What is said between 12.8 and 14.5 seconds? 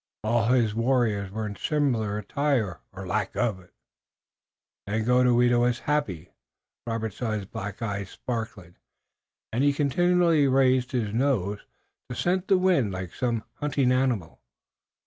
like some hunting animal.